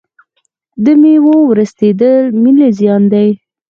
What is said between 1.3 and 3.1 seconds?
ورستیدل ملي زیان